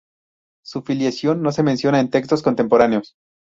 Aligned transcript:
Su 0.65 0.81
filiación 0.81 1.43
no 1.43 1.51
se 1.51 1.61
menciona 1.61 1.99
en 1.99 2.09
textos 2.09 2.41
contemporáneos. 2.41 3.13